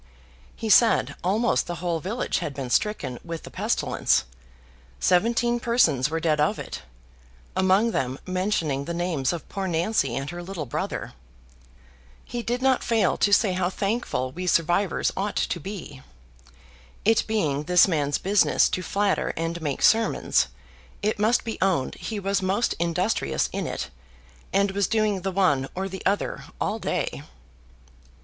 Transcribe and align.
He 0.55 0.67
said 0.67 1.13
almost 1.23 1.67
the 1.67 1.75
whole 1.75 1.99
village 1.99 2.39
had 2.39 2.55
been 2.55 2.71
stricken 2.71 3.19
with 3.23 3.43
the 3.43 3.51
pestilence; 3.51 4.23
seventeen 4.99 5.59
persons 5.59 6.09
were 6.09 6.19
dead 6.19 6.39
of 6.41 6.57
it, 6.57 6.81
among 7.55 7.91
them 7.91 8.17
mentioning 8.25 8.85
the 8.85 8.95
names 8.95 9.31
of 9.31 9.47
poor 9.47 9.67
Nancy 9.67 10.15
and 10.15 10.31
her 10.31 10.41
little 10.41 10.65
brother. 10.65 11.13
He 12.25 12.41
did 12.41 12.63
not 12.63 12.83
fail 12.83 13.15
to 13.17 13.31
say 13.31 13.53
how 13.53 13.69
thankful 13.69 14.31
we 14.31 14.47
survivors 14.47 15.13
ought 15.15 15.35
to 15.35 15.59
be. 15.59 16.01
It 17.05 17.23
being 17.27 17.65
this 17.65 17.87
man's 17.87 18.17
business 18.17 18.69
to 18.69 18.81
flatter 18.81 19.35
and 19.37 19.61
make 19.61 19.83
sermons, 19.83 20.47
it 21.03 21.19
must 21.19 21.43
be 21.43 21.59
owned 21.61 21.93
he 21.93 22.19
was 22.19 22.41
most 22.41 22.73
industrious 22.79 23.49
in 23.53 23.67
it, 23.67 23.91
and 24.51 24.71
was 24.71 24.87
doing 24.87 25.21
the 25.21 25.31
one 25.31 25.69
or 25.75 25.87
the 25.87 26.03
other 26.07 26.45
all 26.59 26.79
day. 26.79 27.21